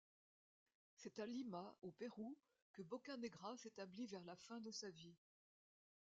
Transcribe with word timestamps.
C'est 0.95 1.19
à 1.19 1.27
Lima, 1.27 1.75
au 1.83 1.91
Pérou, 1.91 2.35
que 2.73 2.81
Bocanegra 2.81 3.55
s'établit 3.55 4.07
vers 4.07 4.25
la 4.25 4.35
fin 4.35 4.59
de 4.59 4.71
sa 4.71 4.89
vie. 4.89 5.13